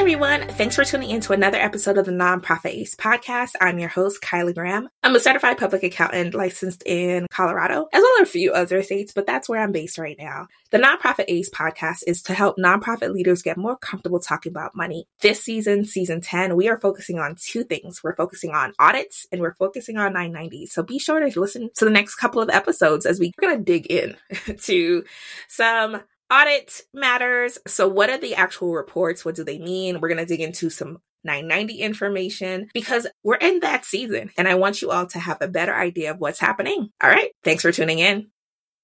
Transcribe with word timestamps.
everyone. 0.00 0.48
Thanks 0.48 0.76
for 0.76 0.82
tuning 0.82 1.10
in 1.10 1.20
to 1.20 1.34
another 1.34 1.58
episode 1.58 1.98
of 1.98 2.06
the 2.06 2.10
Nonprofit 2.10 2.70
Ace 2.70 2.94
podcast. 2.94 3.50
I'm 3.60 3.78
your 3.78 3.90
host, 3.90 4.22
Kylie 4.22 4.54
Graham. 4.54 4.88
I'm 5.02 5.14
a 5.14 5.20
certified 5.20 5.58
public 5.58 5.82
accountant 5.82 6.34
licensed 6.34 6.82
in 6.86 7.26
Colorado, 7.30 7.86
as 7.92 8.00
well 8.00 8.22
as 8.22 8.26
a 8.26 8.32
few 8.32 8.52
other 8.52 8.82
states, 8.82 9.12
but 9.12 9.26
that's 9.26 9.46
where 9.46 9.60
I'm 9.60 9.72
based 9.72 9.98
right 9.98 10.16
now. 10.18 10.46
The 10.70 10.78
Nonprofit 10.78 11.26
Ace 11.28 11.50
podcast 11.50 11.98
is 12.06 12.22
to 12.22 12.34
help 12.34 12.56
nonprofit 12.56 13.12
leaders 13.12 13.42
get 13.42 13.58
more 13.58 13.76
comfortable 13.76 14.20
talking 14.20 14.50
about 14.50 14.74
money. 14.74 15.06
This 15.20 15.44
season, 15.44 15.84
season 15.84 16.22
10, 16.22 16.56
we 16.56 16.70
are 16.70 16.80
focusing 16.80 17.18
on 17.18 17.36
two 17.38 17.62
things. 17.62 18.02
We're 18.02 18.16
focusing 18.16 18.52
on 18.52 18.72
audits 18.78 19.26
and 19.30 19.42
we're 19.42 19.54
focusing 19.54 19.98
on 19.98 20.14
990. 20.14 20.64
So 20.66 20.82
be 20.82 20.98
sure 20.98 21.20
to 21.20 21.40
listen 21.40 21.68
to 21.76 21.84
the 21.84 21.90
next 21.90 22.14
couple 22.14 22.40
of 22.40 22.48
episodes 22.48 23.04
as 23.04 23.20
we're 23.20 23.32
going 23.38 23.58
to 23.58 23.62
dig 23.62 23.86
in 23.88 24.16
to 24.62 25.04
some 25.46 26.00
audit 26.30 26.82
matters. 26.94 27.58
So, 27.66 27.88
what 27.88 28.10
are 28.10 28.18
the 28.18 28.34
actual 28.34 28.72
reports? 28.72 29.24
What 29.24 29.34
do 29.34 29.44
they 29.44 29.58
mean? 29.58 30.00
We're 30.00 30.08
going 30.08 30.18
to 30.18 30.26
dig 30.26 30.40
into 30.40 30.70
some 30.70 31.00
990 31.24 31.80
information 31.80 32.68
because 32.72 33.06
we're 33.22 33.36
in 33.36 33.60
that 33.60 33.84
season 33.84 34.30
and 34.38 34.48
I 34.48 34.54
want 34.54 34.80
you 34.80 34.90
all 34.90 35.06
to 35.08 35.18
have 35.18 35.38
a 35.40 35.48
better 35.48 35.74
idea 35.74 36.12
of 36.12 36.18
what's 36.18 36.40
happening. 36.40 36.90
All 37.02 37.10
right. 37.10 37.30
Thanks 37.44 37.62
for 37.62 37.72
tuning 37.72 37.98
in. 37.98 38.28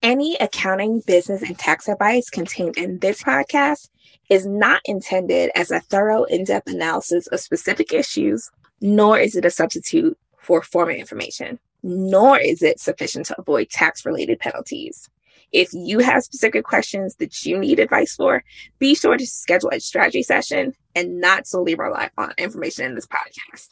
Any 0.03 0.37
accounting, 0.37 1.03
business, 1.07 1.43
and 1.43 1.59
tax 1.59 1.89
advice 1.89 2.29
contained 2.29 2.77
in 2.77 2.99
this 2.99 3.23
podcast 3.23 3.89
is 4.29 4.45
not 4.45 4.83
intended 4.85 5.51
as 5.55 5.71
a 5.71 5.81
thorough, 5.81 6.25
in 6.25 6.45
depth 6.45 6.69
analysis 6.69 7.27
of 7.29 7.41
specific 7.41 7.93
issues, 7.93 8.51
nor 8.81 9.19
is 9.19 9.35
it 9.35 9.47
a 9.47 9.51
substitute 9.51 10.19
for 10.39 10.63
formal 10.63 10.95
information, 10.95 11.59
nor 11.83 12.39
is 12.39 12.63
it 12.63 12.79
sufficient 12.79 13.27
to 13.27 13.41
avoid 13.41 13.71
tax 13.71 14.05
related 14.05 14.39
penalties. 14.39 15.09
If 15.53 15.71
you 15.73 16.01
have 16.01 16.23
specific 16.23 16.65
questions 16.65 17.17
that 17.17 17.45
you 17.45 17.59
need 17.59 17.79
advice 17.79 18.15
for, 18.15 18.43
be 18.79 18.95
sure 18.95 19.17
to 19.17 19.27
schedule 19.27 19.71
a 19.73 19.81
strategy 19.81 20.23
session 20.23 20.75
and 20.95 21.21
not 21.21 21.47
solely 21.47 21.75
rely 21.75 22.11
on 22.19 22.33
information 22.39 22.85
in 22.85 22.95
this 22.95 23.07
podcast. 23.07 23.69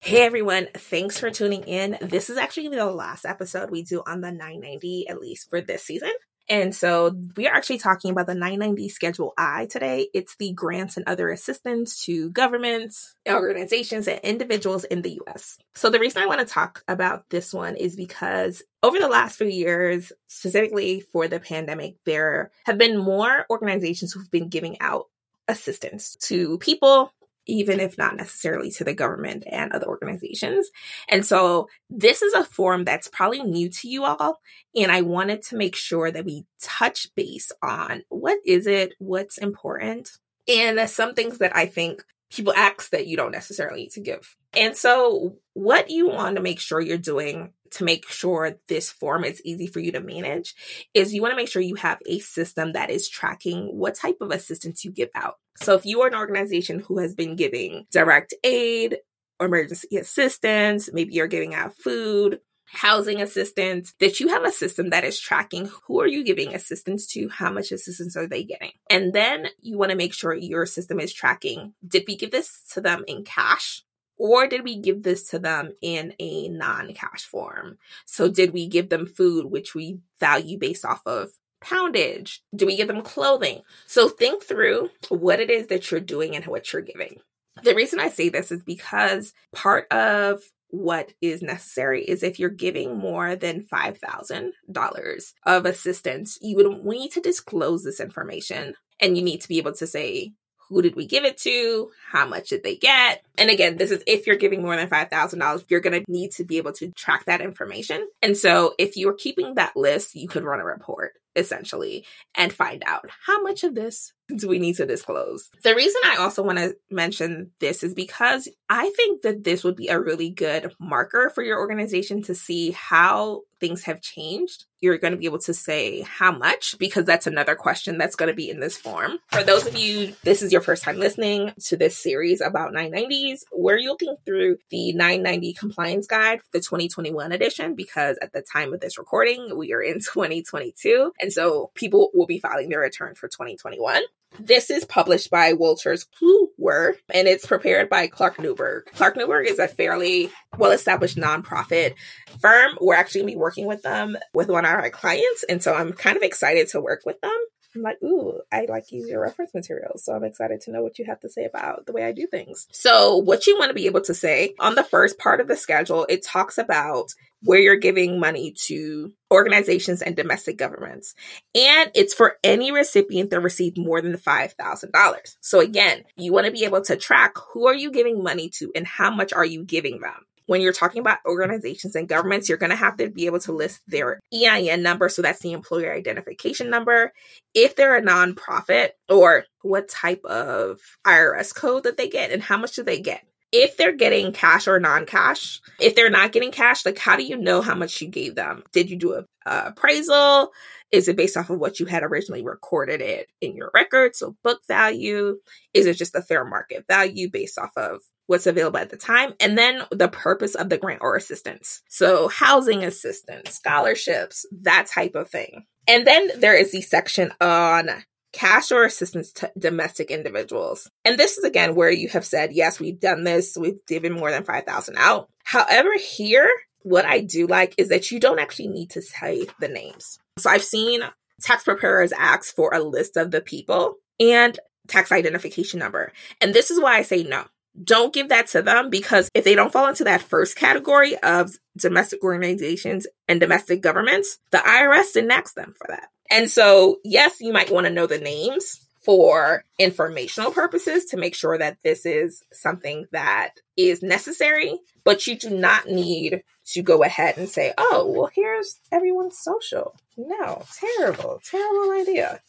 Hey 0.00 0.22
everyone, 0.22 0.68
thanks 0.74 1.18
for 1.18 1.30
tuning 1.30 1.64
in. 1.64 1.98
This 2.00 2.30
is 2.30 2.38
actually 2.38 2.68
the 2.68 2.86
last 2.86 3.26
episode 3.26 3.70
we 3.70 3.82
do 3.82 4.02
on 4.06 4.22
the 4.22 4.30
990, 4.30 5.08
at 5.08 5.20
least 5.20 5.50
for 5.50 5.60
this 5.60 5.82
season. 5.84 6.12
And 6.50 6.74
so 6.74 7.14
we 7.36 7.46
are 7.46 7.54
actually 7.54 7.78
talking 7.78 8.10
about 8.10 8.26
the 8.26 8.34
990 8.34 8.88
Schedule 8.88 9.32
I 9.38 9.66
today. 9.66 10.08
It's 10.12 10.34
the 10.34 10.52
grants 10.52 10.96
and 10.96 11.06
other 11.06 11.30
assistance 11.30 12.04
to 12.06 12.30
governments, 12.30 13.14
organizations, 13.28 14.08
and 14.08 14.18
individuals 14.24 14.82
in 14.82 15.02
the 15.02 15.20
US. 15.24 15.58
So 15.76 15.90
the 15.90 16.00
reason 16.00 16.22
I 16.22 16.26
want 16.26 16.40
to 16.40 16.52
talk 16.52 16.82
about 16.88 17.30
this 17.30 17.54
one 17.54 17.76
is 17.76 17.94
because 17.94 18.64
over 18.82 18.98
the 18.98 19.08
last 19.08 19.36
few 19.38 19.46
years, 19.46 20.10
specifically 20.26 21.00
for 21.12 21.28
the 21.28 21.38
pandemic, 21.38 21.94
there 22.04 22.50
have 22.64 22.78
been 22.78 22.98
more 22.98 23.46
organizations 23.48 24.12
who've 24.12 24.30
been 24.30 24.48
giving 24.48 24.80
out 24.80 25.06
assistance 25.46 26.16
to 26.22 26.58
people 26.58 27.12
even 27.46 27.80
if 27.80 27.98
not 27.98 28.16
necessarily 28.16 28.70
to 28.70 28.84
the 28.84 28.94
government 28.94 29.44
and 29.50 29.72
other 29.72 29.86
organizations. 29.86 30.70
And 31.08 31.24
so 31.24 31.68
this 31.88 32.22
is 32.22 32.34
a 32.34 32.44
forum 32.44 32.84
that's 32.84 33.08
probably 33.08 33.42
new 33.42 33.68
to 33.70 33.88
you 33.88 34.04
all. 34.04 34.40
And 34.74 34.92
I 34.92 35.02
wanted 35.02 35.42
to 35.44 35.56
make 35.56 35.74
sure 35.74 36.10
that 36.10 36.24
we 36.24 36.44
touch 36.60 37.08
base 37.14 37.50
on 37.62 38.02
what 38.08 38.38
is 38.46 38.66
it, 38.66 38.94
what's 38.98 39.38
important, 39.38 40.10
and 40.46 40.88
some 40.88 41.14
things 41.14 41.38
that 41.38 41.54
I 41.56 41.66
think 41.66 42.04
people 42.30 42.52
ask 42.56 42.90
that 42.90 43.06
you 43.06 43.16
don't 43.16 43.32
necessarily 43.32 43.82
need 43.82 43.90
to 43.92 44.00
give. 44.00 44.36
And 44.54 44.76
so 44.76 45.36
what 45.54 45.90
you 45.90 46.08
want 46.08 46.36
to 46.36 46.42
make 46.42 46.60
sure 46.60 46.80
you're 46.80 46.98
doing 46.98 47.52
to 47.72 47.84
make 47.84 48.08
sure 48.08 48.56
this 48.68 48.90
form 48.90 49.24
is 49.24 49.40
easy 49.44 49.66
for 49.66 49.80
you 49.80 49.92
to 49.92 50.00
manage 50.00 50.54
is 50.94 51.14
you 51.14 51.22
want 51.22 51.32
to 51.32 51.36
make 51.36 51.48
sure 51.48 51.62
you 51.62 51.76
have 51.76 52.00
a 52.06 52.18
system 52.18 52.72
that 52.72 52.90
is 52.90 53.08
tracking 53.08 53.66
what 53.78 53.94
type 53.94 54.18
of 54.20 54.30
assistance 54.30 54.84
you 54.84 54.90
give 54.90 55.10
out. 55.14 55.36
So 55.56 55.74
if 55.74 55.86
you 55.86 56.00
are 56.02 56.08
an 56.08 56.14
organization 56.14 56.80
who 56.80 56.98
has 56.98 57.14
been 57.14 57.36
giving 57.36 57.86
direct 57.90 58.34
aid 58.44 58.98
emergency 59.40 59.96
assistance, 59.96 60.90
maybe 60.92 61.14
you're 61.14 61.26
giving 61.26 61.54
out 61.54 61.76
food, 61.76 62.40
housing 62.72 63.20
assistance, 63.20 63.94
that 64.00 64.20
you 64.20 64.28
have 64.28 64.44
a 64.44 64.52
system 64.52 64.90
that 64.90 65.04
is 65.04 65.18
tracking 65.18 65.70
who 65.86 66.00
are 66.00 66.06
you 66.06 66.24
giving 66.24 66.54
assistance 66.54 67.06
to, 67.08 67.28
how 67.28 67.50
much 67.50 67.72
assistance 67.72 68.16
are 68.16 68.26
they 68.26 68.44
getting? 68.44 68.72
And 68.88 69.12
then 69.12 69.46
you 69.60 69.76
want 69.76 69.90
to 69.90 69.96
make 69.96 70.14
sure 70.14 70.34
your 70.34 70.66
system 70.66 71.00
is 71.00 71.12
tracking, 71.12 71.74
did 71.86 72.04
we 72.06 72.16
give 72.16 72.30
this 72.30 72.62
to 72.72 72.80
them 72.80 73.04
in 73.06 73.24
cash? 73.24 73.82
Or 74.20 74.46
did 74.46 74.64
we 74.64 74.76
give 74.76 75.02
this 75.02 75.30
to 75.30 75.38
them 75.38 75.72
in 75.80 76.12
a 76.18 76.48
non 76.48 76.92
cash 76.92 77.24
form? 77.24 77.78
So, 78.04 78.28
did 78.28 78.52
we 78.52 78.66
give 78.66 78.90
them 78.90 79.06
food, 79.06 79.46
which 79.46 79.74
we 79.74 80.00
value 80.20 80.58
based 80.58 80.84
off 80.84 81.00
of 81.06 81.30
poundage? 81.62 82.42
Do 82.54 82.66
we 82.66 82.76
give 82.76 82.88
them 82.88 83.00
clothing? 83.00 83.62
So, 83.86 84.10
think 84.10 84.42
through 84.42 84.90
what 85.08 85.40
it 85.40 85.50
is 85.50 85.68
that 85.68 85.90
you're 85.90 86.00
doing 86.00 86.36
and 86.36 86.44
what 86.44 86.70
you're 86.70 86.82
giving. 86.82 87.20
The 87.62 87.74
reason 87.74 87.98
I 87.98 88.10
say 88.10 88.28
this 88.28 88.52
is 88.52 88.62
because 88.62 89.32
part 89.54 89.90
of 89.90 90.42
what 90.68 91.14
is 91.22 91.40
necessary 91.40 92.04
is 92.04 92.22
if 92.22 92.38
you're 92.38 92.50
giving 92.50 92.98
more 92.98 93.36
than 93.36 93.66
$5,000 93.72 95.32
of 95.46 95.64
assistance, 95.64 96.38
you 96.42 96.56
would 96.56 96.84
need 96.84 97.12
to 97.12 97.22
disclose 97.22 97.84
this 97.84 98.00
information 98.00 98.74
and 99.00 99.16
you 99.16 99.22
need 99.22 99.40
to 99.40 99.48
be 99.48 99.56
able 99.56 99.72
to 99.72 99.86
say, 99.86 100.34
who 100.70 100.82
did 100.82 100.96
we 100.96 101.04
give 101.04 101.24
it 101.24 101.36
to? 101.38 101.90
How 102.10 102.26
much 102.26 102.48
did 102.48 102.62
they 102.62 102.76
get? 102.76 103.22
And 103.36 103.50
again, 103.50 103.76
this 103.76 103.90
is 103.90 104.02
if 104.06 104.26
you're 104.26 104.36
giving 104.36 104.62
more 104.62 104.76
than 104.76 104.88
$5,000, 104.88 105.64
you're 105.68 105.80
going 105.80 106.04
to 106.04 106.10
need 106.10 106.30
to 106.32 106.44
be 106.44 106.56
able 106.56 106.72
to 106.74 106.92
track 106.92 107.24
that 107.26 107.40
information. 107.40 108.08
And 108.22 108.36
so 108.36 108.74
if 108.78 108.96
you're 108.96 109.12
keeping 109.12 109.56
that 109.56 109.76
list, 109.76 110.14
you 110.14 110.28
could 110.28 110.44
run 110.44 110.60
a 110.60 110.64
report 110.64 111.14
essentially 111.36 112.06
and 112.34 112.52
find 112.52 112.82
out 112.86 113.06
how 113.26 113.42
much 113.42 113.64
of 113.64 113.74
this 113.74 114.12
do 114.36 114.48
we 114.48 114.58
need 114.58 114.76
to 114.76 114.86
disclose. 114.86 115.50
The 115.62 115.74
reason 115.74 116.00
I 116.04 116.16
also 116.16 116.42
want 116.42 116.58
to 116.58 116.76
mention 116.90 117.50
this 117.58 117.82
is 117.82 117.94
because 117.94 118.48
I 118.68 118.90
think 118.96 119.22
that 119.22 119.44
this 119.44 119.64
would 119.64 119.76
be 119.76 119.88
a 119.88 120.00
really 120.00 120.30
good 120.30 120.72
marker 120.78 121.30
for 121.34 121.42
your 121.42 121.58
organization 121.58 122.22
to 122.22 122.34
see 122.34 122.70
how 122.70 123.42
things 123.60 123.84
have 123.84 124.00
changed. 124.00 124.64
You're 124.80 124.98
going 124.98 125.12
to 125.12 125.18
be 125.18 125.26
able 125.26 125.40
to 125.40 125.52
say 125.52 126.00
how 126.00 126.32
much 126.32 126.78
because 126.78 127.04
that's 127.04 127.26
another 127.26 127.54
question 127.54 127.98
that's 127.98 128.16
going 128.16 128.30
to 128.30 128.34
be 128.34 128.48
in 128.48 128.60
this 128.60 128.76
form. 128.76 129.18
For 129.28 129.42
those 129.42 129.66
of 129.66 129.76
you, 129.76 130.14
this 130.24 130.42
is 130.42 130.52
your 130.52 130.62
first 130.62 130.82
time 130.82 130.98
listening 130.98 131.52
to 131.66 131.76
this 131.76 131.96
series 131.96 132.40
about 132.40 132.72
990s. 132.72 133.40
We're 133.52 133.80
looking 133.80 134.16
through 134.24 134.56
the 134.70 134.92
990 134.94 135.52
compliance 135.52 136.06
guide, 136.06 136.40
the 136.52 136.60
2021 136.60 137.32
edition, 137.32 137.74
because 137.74 138.18
at 138.22 138.32
the 138.32 138.42
time 138.42 138.72
of 138.72 138.80
this 138.80 138.98
recording, 138.98 139.56
we 139.56 139.72
are 139.74 139.82
in 139.82 139.94
2022. 140.00 141.12
And 141.20 141.32
so 141.32 141.70
people 141.74 142.10
will 142.14 142.26
be 142.26 142.38
filing 142.38 142.70
their 142.70 142.80
return 142.80 143.14
for 143.14 143.28
2021. 143.28 144.02
This 144.38 144.70
is 144.70 144.84
published 144.84 145.30
by 145.30 145.52
Wolters 145.54 146.06
Kluwer 146.06 146.94
and 147.12 147.26
it's 147.26 147.46
prepared 147.46 147.90
by 147.90 148.06
Clark 148.06 148.36
Nuber. 148.36 148.84
Clark 148.94 149.16
Nuber 149.16 149.44
is 149.44 149.58
a 149.58 149.66
fairly 149.68 150.30
well 150.56 150.70
established 150.70 151.16
nonprofit 151.16 151.94
firm. 152.40 152.78
We're 152.80 152.94
actually 152.94 153.22
going 153.22 153.32
to 153.32 153.36
be 153.36 153.40
working 153.40 153.66
with 153.66 153.82
them 153.82 154.16
with 154.32 154.48
one 154.48 154.64
of 154.64 154.70
our 154.70 154.88
clients. 154.90 155.44
And 155.48 155.62
so 155.62 155.74
I'm 155.74 155.92
kind 155.92 156.16
of 156.16 156.22
excited 156.22 156.68
to 156.68 156.80
work 156.80 157.02
with 157.04 157.20
them. 157.20 157.38
I'm 157.74 157.82
like, 157.82 158.02
ooh, 158.02 158.40
I 158.52 158.66
like 158.68 158.90
use 158.90 159.08
your 159.08 159.20
reference 159.20 159.54
materials. 159.54 160.04
So 160.04 160.14
I'm 160.14 160.24
excited 160.24 160.60
to 160.62 160.72
know 160.72 160.82
what 160.82 160.98
you 160.98 161.04
have 161.06 161.20
to 161.20 161.28
say 161.28 161.44
about 161.44 161.86
the 161.86 161.92
way 161.92 162.04
I 162.04 162.12
do 162.12 162.26
things. 162.26 162.66
So, 162.72 163.16
what 163.16 163.46
you 163.46 163.58
want 163.58 163.70
to 163.70 163.74
be 163.74 163.86
able 163.86 164.00
to 164.02 164.14
say 164.14 164.54
on 164.58 164.74
the 164.74 164.82
first 164.82 165.18
part 165.18 165.40
of 165.40 165.48
the 165.48 165.56
schedule, 165.56 166.06
it 166.08 166.24
talks 166.24 166.58
about 166.58 167.12
where 167.42 167.58
you're 167.58 167.76
giving 167.76 168.20
money 168.20 168.52
to 168.66 169.12
organizations 169.32 170.02
and 170.02 170.14
domestic 170.14 170.58
governments. 170.58 171.14
And 171.54 171.90
it's 171.94 172.12
for 172.12 172.36
any 172.44 172.72
recipient 172.72 173.30
that 173.30 173.40
received 173.40 173.78
more 173.78 174.02
than 174.02 174.16
$5,000. 174.16 175.36
So 175.40 175.60
again, 175.60 176.04
you 176.16 176.32
want 176.32 176.46
to 176.46 176.52
be 176.52 176.64
able 176.64 176.82
to 176.82 176.96
track 176.96 177.36
who 177.52 177.66
are 177.66 177.74
you 177.74 177.90
giving 177.92 178.22
money 178.22 178.50
to 178.58 178.70
and 178.74 178.86
how 178.86 179.10
much 179.10 179.32
are 179.32 179.44
you 179.44 179.64
giving 179.64 180.00
them 180.00 180.26
when 180.50 180.60
you're 180.60 180.72
talking 180.72 180.98
about 180.98 181.20
organizations 181.26 181.94
and 181.94 182.08
governments, 182.08 182.48
you're 182.48 182.58
going 182.58 182.70
to 182.70 182.76
have 182.76 182.96
to 182.96 183.08
be 183.08 183.26
able 183.26 183.38
to 183.38 183.52
list 183.52 183.82
their 183.86 184.18
EIN 184.34 184.82
number. 184.82 185.08
So 185.08 185.22
that's 185.22 185.38
the 185.38 185.52
employer 185.52 185.94
identification 185.94 186.70
number. 186.70 187.12
If 187.54 187.76
they're 187.76 187.94
a 187.94 188.02
nonprofit 188.02 188.88
or 189.08 189.44
what 189.62 189.88
type 189.88 190.24
of 190.24 190.80
IRS 191.06 191.54
code 191.54 191.84
that 191.84 191.96
they 191.96 192.08
get 192.08 192.32
and 192.32 192.42
how 192.42 192.56
much 192.56 192.74
do 192.74 192.82
they 192.82 193.00
get 193.00 193.22
if 193.52 193.76
they're 193.76 193.96
getting 193.96 194.32
cash 194.32 194.68
or 194.68 194.78
non-cash 194.78 195.60
if 195.80 195.96
they're 195.96 196.08
not 196.08 196.30
getting 196.30 196.52
cash 196.52 196.86
like 196.86 196.98
how 196.98 197.16
do 197.16 197.24
you 197.24 197.36
know 197.36 197.60
how 197.60 197.74
much 197.74 198.00
you 198.00 198.06
gave 198.06 198.36
them 198.36 198.62
did 198.70 198.88
you 198.88 198.96
do 198.96 199.14
a, 199.14 199.24
a 199.44 199.66
appraisal 199.66 200.52
is 200.92 201.08
it 201.08 201.16
based 201.16 201.36
off 201.36 201.50
of 201.50 201.58
what 201.58 201.80
you 201.80 201.86
had 201.86 202.02
originally 202.02 202.42
recorded 202.42 203.00
it 203.00 203.28
in 203.40 203.54
your 203.54 203.70
record 203.74 204.14
so 204.14 204.36
book 204.42 204.60
value 204.66 205.38
is 205.74 205.86
it 205.86 205.94
just 205.94 206.14
a 206.14 206.22
fair 206.22 206.44
market 206.44 206.84
value 206.88 207.28
based 207.30 207.58
off 207.58 207.76
of 207.76 208.00
what's 208.26 208.46
available 208.46 208.78
at 208.78 208.90
the 208.90 208.96
time 208.96 209.34
and 209.40 209.58
then 209.58 209.82
the 209.90 210.08
purpose 210.08 210.54
of 210.54 210.68
the 210.68 210.78
grant 210.78 211.02
or 211.02 211.16
assistance 211.16 211.82
so 211.88 212.28
housing 212.28 212.84
assistance 212.84 213.54
scholarships 213.54 214.46
that 214.52 214.86
type 214.86 215.14
of 215.14 215.28
thing 215.28 215.64
and 215.88 216.06
then 216.06 216.30
there 216.38 216.54
is 216.54 216.72
the 216.72 216.80
section 216.80 217.32
on 217.40 217.88
cash 218.32 218.70
or 218.70 218.84
assistance 218.84 219.32
to 219.32 219.50
domestic 219.58 220.10
individuals. 220.10 220.88
And 221.04 221.18
this 221.18 221.38
is 221.38 221.44
again 221.44 221.74
where 221.74 221.90
you 221.90 222.08
have 222.10 222.24
said, 222.24 222.52
yes, 222.52 222.78
we've 222.78 223.00
done 223.00 223.24
this, 223.24 223.56
we've 223.58 223.84
given 223.86 224.12
more 224.12 224.30
than 224.30 224.44
5,000 224.44 224.96
out. 224.96 225.28
However, 225.44 225.90
here, 225.98 226.48
what 226.82 227.04
I 227.04 227.20
do 227.20 227.46
like 227.46 227.74
is 227.76 227.88
that 227.88 228.10
you 228.10 228.20
don't 228.20 228.38
actually 228.38 228.68
need 228.68 228.90
to 228.90 229.02
say 229.02 229.46
the 229.58 229.68
names. 229.68 230.18
So 230.40 230.50
I've 230.50 230.64
seen 230.64 231.02
tax 231.42 231.64
preparers 231.64 232.12
ask 232.12 232.54
for 232.54 232.74
a 232.74 232.80
list 232.80 233.16
of 233.16 233.30
the 233.30 233.40
people. 233.40 233.96
And 234.18 234.58
tax 234.90 235.12
identification 235.12 235.78
number. 235.78 236.12
And 236.40 236.52
this 236.52 236.70
is 236.70 236.80
why 236.80 236.98
I 236.98 237.02
say 237.02 237.22
no. 237.22 237.44
Don't 237.82 238.12
give 238.12 238.28
that 238.28 238.48
to 238.48 238.62
them 238.62 238.90
because 238.90 239.30
if 239.32 239.44
they 239.44 239.54
don't 239.54 239.72
fall 239.72 239.88
into 239.88 240.04
that 240.04 240.22
first 240.22 240.56
category 240.56 241.16
of 241.18 241.56
domestic 241.78 242.22
organizations 242.24 243.06
and 243.28 243.40
domestic 243.40 243.80
governments, 243.80 244.38
the 244.50 244.58
IRS 244.58 245.12
ask 245.30 245.54
them 245.54 245.72
for 245.78 245.86
that. 245.88 246.08
And 246.30 246.50
so, 246.50 246.98
yes, 247.04 247.40
you 247.40 247.52
might 247.52 247.70
want 247.70 247.86
to 247.86 247.92
know 247.92 248.06
the 248.06 248.18
names 248.18 248.80
for 249.02 249.64
informational 249.78 250.50
purposes 250.50 251.06
to 251.06 251.16
make 251.16 251.34
sure 251.34 251.56
that 251.56 251.78
this 251.82 252.04
is 252.04 252.42
something 252.52 253.06
that 253.12 253.52
is 253.76 254.02
necessary, 254.02 254.78
but 255.04 255.26
you 255.26 255.38
do 255.38 255.50
not 255.50 255.86
need 255.86 256.42
to 256.66 256.82
go 256.82 257.02
ahead 257.02 257.38
and 257.38 257.48
say, 257.48 257.72
oh, 257.78 258.12
well, 258.14 258.30
here's 258.32 258.78
everyone's 258.92 259.38
social. 259.38 259.94
No, 260.28 260.62
terrible, 260.78 261.40
terrible 261.44 261.92
idea. 261.92 262.40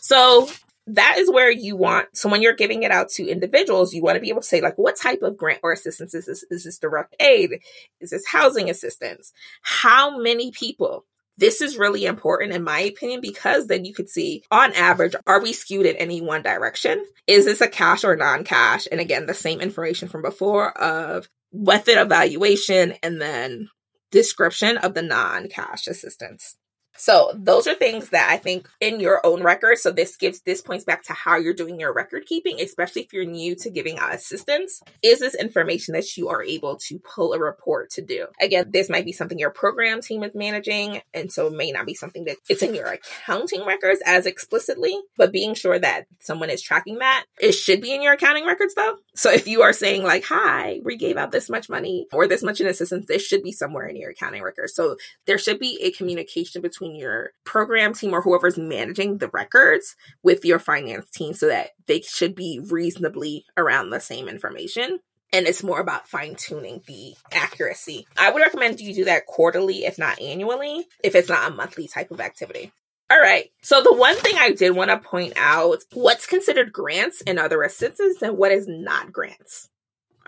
So 0.00 0.48
that 0.86 1.16
is 1.18 1.30
where 1.30 1.50
you 1.50 1.76
want 1.76 2.08
so 2.12 2.28
when 2.28 2.42
you're 2.42 2.54
giving 2.54 2.82
it 2.82 2.90
out 2.90 3.08
to 3.08 3.24
individuals 3.24 3.94
you 3.94 4.02
want 4.02 4.16
to 4.16 4.20
be 4.20 4.30
able 4.30 4.40
to 4.40 4.46
say 4.46 4.60
like 4.60 4.76
what 4.76 4.96
type 4.96 5.22
of 5.22 5.36
grant 5.36 5.60
or 5.62 5.70
assistance 5.70 6.12
is 6.12 6.26
this 6.26 6.44
is 6.50 6.64
this 6.64 6.78
direct 6.78 7.14
aid 7.20 7.60
is 8.00 8.10
this 8.10 8.26
housing 8.26 8.68
assistance 8.68 9.32
how 9.62 10.18
many 10.18 10.50
people 10.50 11.04
this 11.38 11.60
is 11.60 11.78
really 11.78 12.04
important 12.04 12.52
in 12.52 12.62
my 12.62 12.80
opinion 12.80 13.20
because 13.20 13.66
then 13.66 13.84
you 13.84 13.94
could 13.94 14.08
see 14.08 14.44
on 14.50 14.72
average, 14.74 15.14
are 15.26 15.42
we 15.42 15.52
skewed 15.52 15.86
in 15.86 15.96
any 15.96 16.20
one 16.20 16.42
direction? 16.42 17.04
Is 17.26 17.46
this 17.46 17.60
a 17.60 17.68
cash 17.68 18.04
or 18.04 18.16
non 18.16 18.44
cash? 18.44 18.86
And 18.90 19.00
again, 19.00 19.26
the 19.26 19.34
same 19.34 19.60
information 19.60 20.08
from 20.08 20.22
before 20.22 20.76
of 20.78 21.28
method 21.52 22.00
evaluation 22.00 22.94
and 23.02 23.20
then 23.20 23.70
description 24.10 24.76
of 24.78 24.94
the 24.94 25.02
non 25.02 25.48
cash 25.48 25.86
assistance. 25.86 26.56
So 26.96 27.32
those 27.34 27.66
are 27.66 27.74
things 27.74 28.10
that 28.10 28.30
I 28.30 28.36
think 28.36 28.68
in 28.80 29.00
your 29.00 29.24
own 29.24 29.42
record. 29.42 29.78
So 29.78 29.90
this 29.90 30.16
gives 30.16 30.40
this 30.42 30.60
points 30.60 30.84
back 30.84 31.02
to 31.04 31.12
how 31.12 31.36
you're 31.36 31.54
doing 31.54 31.80
your 31.80 31.92
record 31.92 32.26
keeping, 32.26 32.60
especially 32.60 33.02
if 33.02 33.12
you're 33.12 33.24
new 33.24 33.54
to 33.56 33.70
giving 33.70 33.98
out 33.98 34.14
assistance. 34.14 34.80
Is 35.02 35.20
this 35.20 35.34
information 35.34 35.94
that 35.94 36.16
you 36.16 36.28
are 36.28 36.42
able 36.42 36.76
to 36.88 36.98
pull 36.98 37.32
a 37.32 37.40
report 37.40 37.90
to 37.90 38.02
do? 38.02 38.26
Again, 38.40 38.70
this 38.70 38.88
might 38.90 39.04
be 39.04 39.12
something 39.12 39.38
your 39.38 39.50
program 39.50 40.00
team 40.00 40.22
is 40.22 40.34
managing, 40.34 41.00
and 41.14 41.32
so 41.32 41.46
it 41.46 41.54
may 41.54 41.72
not 41.72 41.86
be 41.86 41.94
something 41.94 42.24
that 42.24 42.36
it's 42.48 42.62
in 42.62 42.74
your 42.74 42.86
accounting 42.86 43.64
records 43.64 44.00
as 44.04 44.26
explicitly, 44.26 44.96
but 45.16 45.32
being 45.32 45.54
sure 45.54 45.78
that 45.78 46.06
someone 46.20 46.50
is 46.50 46.62
tracking 46.62 46.98
that. 46.98 47.24
It 47.40 47.52
should 47.52 47.80
be 47.80 47.94
in 47.94 48.02
your 48.02 48.14
accounting 48.14 48.46
records 48.46 48.74
though. 48.74 48.96
So 49.14 49.30
if 49.30 49.46
you 49.46 49.62
are 49.62 49.72
saying 49.72 50.02
like, 50.02 50.24
hi, 50.24 50.80
we 50.84 50.96
gave 50.96 51.16
out 51.16 51.32
this 51.32 51.48
much 51.48 51.68
money 51.68 52.06
or 52.12 52.26
this 52.26 52.42
much 52.42 52.60
in 52.60 52.66
assistance, 52.66 53.06
this 53.06 53.22
should 53.22 53.42
be 53.42 53.52
somewhere 53.52 53.86
in 53.86 53.96
your 53.96 54.10
accounting 54.10 54.42
records. 54.42 54.74
So 54.74 54.96
there 55.26 55.38
should 55.38 55.58
be 55.58 55.78
a 55.82 55.90
communication 55.90 56.62
between 56.62 56.81
between 56.82 56.98
your 56.98 57.30
program 57.44 57.94
team 57.94 58.12
or 58.12 58.22
whoever's 58.22 58.58
managing 58.58 59.18
the 59.18 59.28
records 59.28 59.94
with 60.22 60.44
your 60.44 60.58
finance 60.58 61.08
team 61.10 61.32
so 61.32 61.46
that 61.46 61.70
they 61.86 62.00
should 62.00 62.34
be 62.34 62.60
reasonably 62.70 63.44
around 63.56 63.90
the 63.90 64.00
same 64.00 64.28
information 64.28 64.98
and 65.34 65.46
it's 65.46 65.62
more 65.62 65.80
about 65.80 66.08
fine 66.08 66.34
tuning 66.34 66.82
the 66.86 67.14
accuracy. 67.32 68.06
I 68.18 68.30
would 68.30 68.42
recommend 68.42 68.80
you 68.80 68.94
do 68.94 69.06
that 69.06 69.24
quarterly, 69.24 69.86
if 69.86 69.98
not 69.98 70.20
annually, 70.20 70.86
if 71.02 71.14
it's 71.14 71.30
not 71.30 71.50
a 71.50 71.54
monthly 71.54 71.88
type 71.88 72.10
of 72.10 72.20
activity. 72.20 72.70
All 73.10 73.18
right. 73.18 73.50
So 73.62 73.82
the 73.82 73.94
one 73.94 74.16
thing 74.16 74.34
I 74.38 74.52
did 74.52 74.76
want 74.76 74.90
to 74.90 74.98
point 74.98 75.32
out 75.36 75.78
what's 75.94 76.26
considered 76.26 76.70
grants 76.70 77.22
and 77.26 77.38
other 77.38 77.62
assistance 77.62 78.20
and 78.20 78.36
what 78.36 78.52
is 78.52 78.66
not 78.68 79.10
grants. 79.10 79.70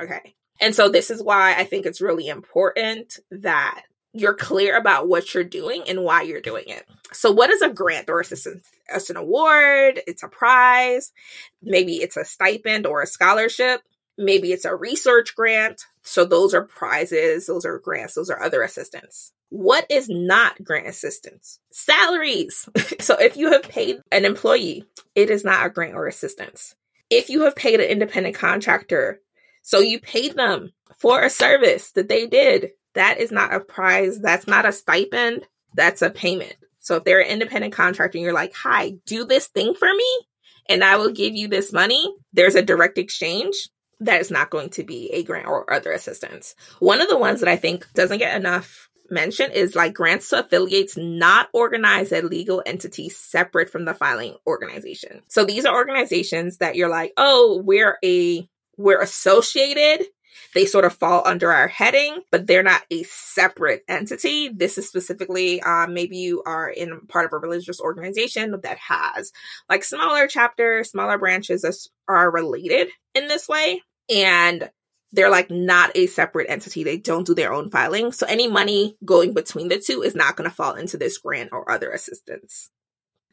Okay. 0.01 0.35
And 0.59 0.75
so 0.75 0.89
this 0.89 1.11
is 1.11 1.23
why 1.23 1.55
I 1.55 1.65
think 1.65 1.85
it's 1.85 2.01
really 2.01 2.29
important 2.29 3.19
that 3.31 3.83
you're 4.15 4.35
clear 4.35 4.77
about 4.77 5.09
what 5.09 5.35
you're 5.35 5.45
doing 5.45 5.83
and 5.89 6.05
why 6.05 6.23
you're 6.23 6.41
doing 6.41 6.65
it. 6.69 6.87
So, 7.13 7.33
what 7.33 7.51
is 7.51 7.61
a 7.61 7.69
grant 7.69 8.09
or 8.09 8.21
assistance? 8.21 8.71
It's 8.89 9.11
an 9.11 9.17
award, 9.17 10.01
it's 10.07 10.23
a 10.23 10.29
prize, 10.29 11.13
maybe 11.63 11.97
it's 11.97 12.17
a 12.17 12.25
stipend 12.25 12.87
or 12.87 13.03
a 13.03 13.07
scholarship, 13.07 13.83
maybe 14.17 14.53
it's 14.53 14.65
a 14.65 14.75
research 14.75 15.35
grant. 15.35 15.83
So, 16.03 16.25
those 16.25 16.55
are 16.55 16.63
prizes, 16.63 17.47
those 17.47 17.65
are 17.65 17.79
grants, 17.79 18.15
those 18.15 18.31
are 18.31 18.43
other 18.43 18.63
assistance. 18.63 19.33
What 19.51 19.87
is 19.91 20.09
not 20.09 20.63
grant 20.63 20.87
assistance? 20.87 21.59
Salaries. 21.73 22.69
so, 23.01 23.17
if 23.17 23.37
you 23.37 23.53
have 23.53 23.65
paid 23.65 24.01
an 24.13 24.25
employee, 24.25 24.85
it 25.15 25.29
is 25.29 25.45
not 25.45 25.67
a 25.67 25.71
grant 25.71 25.95
or 25.95 26.07
assistance. 26.07 26.77
If 27.11 27.29
you 27.29 27.43
have 27.43 27.57
paid 27.57 27.81
an 27.81 27.91
independent 27.91 28.37
contractor, 28.37 29.21
so 29.63 29.81
you 29.81 29.99
paid 29.99 30.35
them 30.35 30.73
for 30.99 31.23
a 31.23 31.31
service 31.31 31.91
that 31.93 32.09
they 32.09 32.27
did, 32.27 32.71
that 32.95 33.19
is 33.19 33.31
not 33.31 33.55
a 33.55 33.61
prize. 33.61 34.21
That's 34.21 34.47
not 34.47 34.67
a 34.67 34.73
stipend. 34.73 35.47
That's 35.75 36.03
a 36.03 36.11
payment. 36.11 36.55
So 36.81 36.97
if 36.97 37.05
they're 37.05 37.21
an 37.21 37.29
independent 37.29 37.73
contractor 37.73 38.19
and 38.19 38.25
you're 38.25 38.35
like, 38.35 38.55
hi, 38.55 38.95
do 39.07 39.25
this 39.25 39.49
thing 39.49 39.75
for 39.75 39.89
me 39.89 40.19
and 40.69 40.85
I 40.85 40.97
will 40.97 41.11
give 41.11 41.35
you 41.35 41.49
this 41.49 41.73
money, 41.73 42.15
there's 42.33 42.55
a 42.55 42.63
direct 42.63 42.99
exchange. 42.99 43.69
That 44.01 44.21
is 44.21 44.31
not 44.31 44.51
going 44.51 44.71
to 44.71 44.85
be 44.85 45.11
a 45.13 45.23
grant 45.23 45.47
or 45.47 45.73
other 45.73 45.93
assistance. 45.93 46.55
One 46.81 47.01
of 47.01 47.09
the 47.09 47.19
ones 47.19 47.41
that 47.41 47.49
I 47.49 47.57
think 47.57 47.87
doesn't 47.95 48.19
get 48.19 48.37
enough 48.37 48.91
mention 49.11 49.51
is 49.51 49.75
like 49.75 49.95
grants 49.95 50.31
to 50.31 50.41
affiliates 50.41 50.97
not 50.97 51.49
organized 51.53 52.13
at 52.13 52.25
legal 52.25 52.63
entities 52.65 53.17
separate 53.17 53.71
from 53.71 53.85
the 53.85 53.95
filing 53.95 54.37
organization. 54.47 55.23
So 55.29 55.45
these 55.45 55.65
are 55.65 55.75
organizations 55.75 56.59
that 56.59 56.75
you're 56.75 56.89
like, 56.89 57.13
oh, 57.17 57.63
we're 57.65 57.99
a 58.05 58.49
we're 58.77 59.01
associated 59.01 60.07
they 60.55 60.67
sort 60.67 60.85
of 60.85 60.95
fall 60.95 61.23
under 61.27 61.53
our 61.53 61.69
heading, 61.69 62.21
but 62.31 62.47
they're 62.47 62.63
not 62.63 62.83
a 62.91 63.03
separate 63.05 63.83
entity. 63.89 64.49
This 64.49 64.79
is 64.79 64.89
specifically, 64.89 65.61
um, 65.63 65.95
maybe 65.95 66.17
you 66.17 66.43
are 66.45 66.69
in 66.69 67.01
part 67.07 67.27
of 67.27 67.33
a 67.33 67.39
religious 67.39 67.81
organization 67.81 68.61
that 68.63 68.79
has 68.79 69.33
like 69.69 69.85
smaller 69.85 70.27
chapters, 70.27 70.91
smaller 70.91 71.19
branches 71.19 71.63
that 71.63 71.77
are 72.09 72.31
related 72.31 72.89
in 73.15 73.29
this 73.29 73.49
way. 73.49 73.83
And 74.15 74.71
they're 75.13 75.31
like 75.31 75.51
not 75.51 75.93
a 75.95 76.07
separate 76.07 76.51
entity. 76.51 76.83
They 76.83 76.99
don't 76.99 77.27
do 77.27 77.35
their 77.35 77.53
own 77.53 77.71
filing. 77.71 78.11
So 78.13 78.27
any 78.27 78.49
money 78.49 78.97
going 79.05 79.33
between 79.33 79.69
the 79.69 79.79
two 79.79 80.03
is 80.03 80.15
not 80.15 80.37
going 80.37 80.51
to 80.51 80.55
fall 80.55 80.75
into 80.75 80.97
this 80.97 81.19
grant 81.19 81.51
or 81.53 81.71
other 81.71 81.91
assistance. 81.91 82.71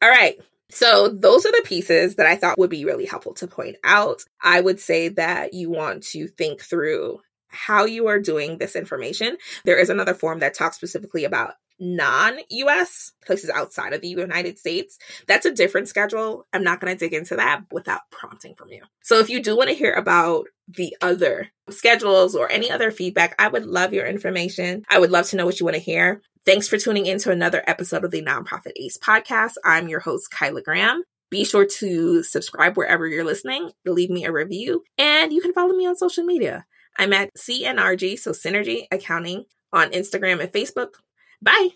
All 0.01 0.09
right. 0.09 0.35
So 0.71 1.09
those 1.09 1.45
are 1.45 1.51
the 1.51 1.63
pieces 1.65 2.15
that 2.15 2.25
I 2.25 2.35
thought 2.35 2.57
would 2.57 2.69
be 2.69 2.85
really 2.85 3.05
helpful 3.05 3.33
to 3.35 3.47
point 3.47 3.75
out. 3.83 4.23
I 4.41 4.61
would 4.61 4.79
say 4.79 5.09
that 5.09 5.53
you 5.53 5.69
want 5.69 6.03
to 6.07 6.27
think 6.27 6.61
through 6.61 7.19
how 7.51 7.85
you 7.85 8.07
are 8.07 8.19
doing 8.19 8.57
this 8.57 8.75
information. 8.75 9.37
There 9.65 9.79
is 9.79 9.89
another 9.89 10.13
form 10.13 10.39
that 10.39 10.53
talks 10.53 10.75
specifically 10.77 11.25
about 11.25 11.53
non 11.79 12.37
US 12.49 13.11
places 13.25 13.49
outside 13.49 13.93
of 13.93 14.01
the 14.01 14.07
United 14.07 14.57
States. 14.57 14.97
That's 15.27 15.45
a 15.45 15.53
different 15.53 15.89
schedule. 15.89 16.45
I'm 16.53 16.63
not 16.63 16.79
going 16.79 16.95
to 16.95 16.99
dig 16.99 17.13
into 17.13 17.35
that 17.35 17.63
without 17.71 18.01
prompting 18.11 18.55
from 18.55 18.69
you. 18.69 18.83
So 19.01 19.19
if 19.19 19.29
you 19.29 19.41
do 19.41 19.57
want 19.57 19.69
to 19.69 19.75
hear 19.75 19.93
about 19.93 20.45
the 20.67 20.95
other 21.01 21.49
schedules 21.69 22.35
or 22.35 22.49
any 22.49 22.69
other 22.69 22.91
feedback, 22.91 23.35
I 23.39 23.47
would 23.47 23.65
love 23.65 23.93
your 23.93 24.05
information. 24.05 24.83
I 24.89 24.99
would 24.99 25.11
love 25.11 25.27
to 25.29 25.35
know 25.35 25.45
what 25.45 25.59
you 25.59 25.65
want 25.65 25.75
to 25.75 25.81
hear. 25.81 26.21
Thanks 26.45 26.67
for 26.67 26.77
tuning 26.77 27.07
in 27.07 27.19
to 27.19 27.31
another 27.31 27.63
episode 27.67 28.03
of 28.03 28.11
the 28.11 28.23
Nonprofit 28.23 28.73
Ace 28.75 28.97
podcast. 28.97 29.53
I'm 29.65 29.89
your 29.89 29.99
host, 29.99 30.31
Kyla 30.31 30.61
Graham. 30.61 31.03
Be 31.31 31.45
sure 31.45 31.65
to 31.65 32.23
subscribe 32.23 32.75
wherever 32.75 33.07
you're 33.07 33.23
listening, 33.23 33.71
leave 33.85 34.09
me 34.09 34.25
a 34.25 34.31
review, 34.33 34.83
and 34.97 35.31
you 35.31 35.39
can 35.39 35.53
follow 35.53 35.73
me 35.73 35.87
on 35.87 35.95
social 35.95 36.25
media. 36.25 36.65
I'm 36.97 37.13
at 37.13 37.33
CNRG, 37.35 38.19
so 38.19 38.31
Synergy 38.31 38.87
Accounting, 38.91 39.45
on 39.73 39.91
Instagram 39.91 40.41
and 40.41 40.51
Facebook. 40.51 40.95
Bye. 41.41 41.71